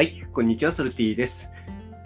[0.00, 1.50] はい、こんにちは、ソルティです。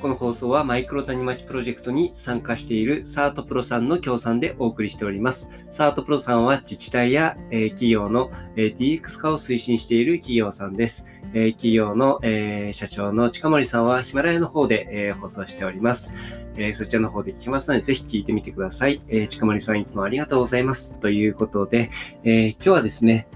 [0.01, 5.49] この放送はマイクロ谷町プロジェクトに参加しているサートプロさんの協賛でお送りしております。
[5.71, 11.07] サートプロさんは自治体や、えー、企業の、えー、DX 化を推進している企業さんです。
[11.35, 16.13] えー、企業の、え社長の近森さんはヒマラヤの方で、え放送しております。
[16.57, 19.03] えそちらの方で聞きますので、ぜひ聞いてみてください。
[19.07, 20.99] え近森さんいつもありがとうございます。
[20.99, 21.91] ということで、
[22.25, 23.29] え今日はですね、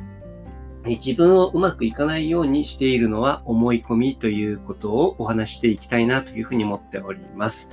[0.97, 7.69] 自分をうまくいかないようにしているのは思い込みということをお話していきたいなというふうに思っております。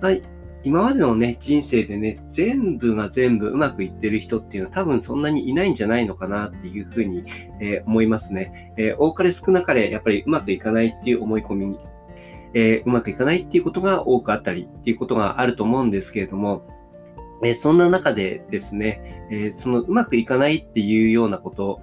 [0.00, 0.22] はい。
[0.64, 7.24] 今までのね、人生でね、全部が全部うまくいってる人っていうのは多分そんなにいないんじゃないのかなっていうふうに、
[7.60, 8.72] えー、思いますね。
[8.78, 11.78] えー、多かれ少なかれやっぱりうまくいかないっていう思い込みに、
[12.54, 16.66] えー、うまくいかないっていうことが多くあったりっていうことがあると思うんですけれども、
[17.42, 21.82] えそんな中でですね、えそのうまくいかないっていうようなこと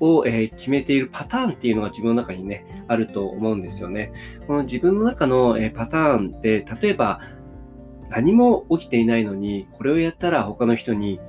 [0.00, 4.12] を、え決めているパターンっていうのが自分の中にね、あると思うんですよね。
[4.46, 7.20] この自分の中の、えパターンって、例えば
[8.10, 11.20] 何も起きていないのに、これをやったら他の人に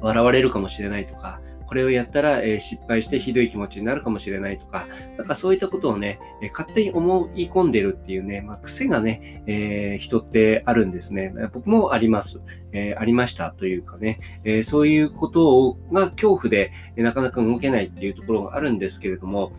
[0.00, 11.32] 笑われるかもしれないとか、これをやったら、え失敗してひどい気持ちになるかもしれないとか、なんかそういったことをね、え勝手に思い込んでるっていうね、まあ、癖がね、えー、人ってあるんですね。
[11.52, 12.40] 僕もあります。
[12.72, 19.52] えー、ありましたというかね、えー、そういうことをが恐怖で、えなかなか動けないっていうところがあるんですけれども、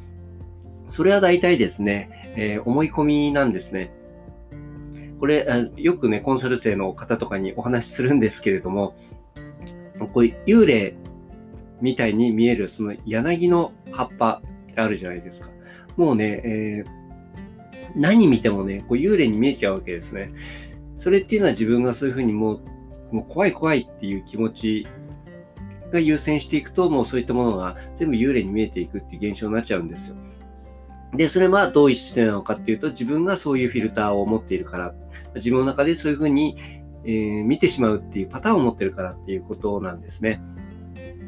[0.88, 3.92] それは大体ですね、え思い込みなんですね。
[5.20, 8.94] これ、よくね、コンサル生の方とかにお話しするんですけれども、
[10.14, 10.96] こういう幽霊
[11.82, 15.50] みたいに見えるその柳の葉っぱってあるじゃないですか。
[15.98, 20.32] もうね、えー、何見てもね、こう幽霊に見えちゃうわけですね。
[20.98, 22.62] それっていうのは自分がそういうふうにもう
[23.12, 24.88] もう怖い怖いっていう気持ち
[25.92, 30.16] が優先していくと、もうそういったものが全部幽霊に見えていくっていう現象になっちゃうんですよ。
[31.14, 34.94] で、それはどうしてなのかっていうと、自分がそういうフィルターを持っているから、
[35.36, 36.58] 自分の中でそういうふうに、
[37.06, 40.42] えー、見てしまうっていうパターンを持ってるからっていうことなんですね。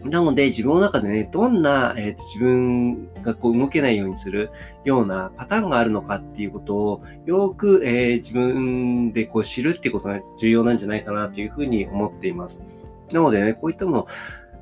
[0.04, 4.52] なので、自分の中でね、どんな、えーと、自分がこう動けないようにする
[4.86, 12.66] ようなパターンがあるのかっていうことを、よく、えー、自分でこう知るっていうことが重要なんじゃないかなというふうに思っています。
[13.12, 14.08] なのでね、こういったもの、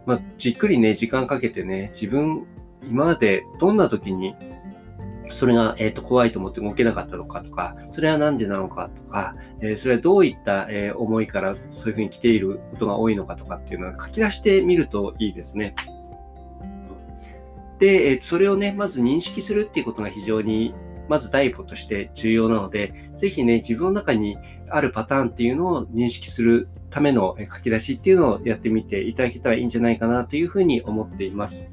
[0.05, 2.45] まあ、じっくりね、時間かけてね、自分、
[2.83, 4.35] 今までどんな時に
[5.29, 15.75] それが、えーと、怖いと思って動けなかったのかとか、それは何でなのかとか、えー、それはどういった、えー、思いからそういうふうに来ていることが多いのかとかっていうのは書き出してみるといいですね。
[17.79, 20.73] で、えー、それをね、まず認識するっていうことが非常に、
[21.07, 24.37] まず第一歩として重要なので、ぜひね、自分の中に
[24.69, 31.69] あるパターンっていうのを認識するための書き出しっていうのをやってみていただけたらいいんじゃないかなというふうに思っています。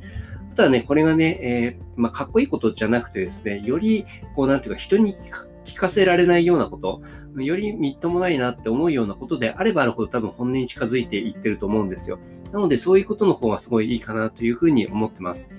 [0.52, 4.04] あとはね、これがね、えー、まあ、かっこいいことじゃなくてですね、より、
[4.34, 5.14] こう、なんていうか、人に
[5.64, 7.00] 聞かせられないようなこと、
[7.42, 12.18] よりみっともないなって思うようなことであればあるほど多分本音に近づいていってると思うんですよ。
[12.52, 15.50] なので、そういうことの方がすごいいいかなというふうに思ってます。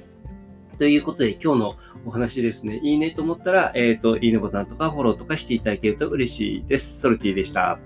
[0.78, 7.00] ということで、今日のお話ですね、いいねと思ったら、えっ、ー、と、いいねボタンとかフォローとかしていただけると嬉しいです。
[7.00, 7.80] ソルティでした。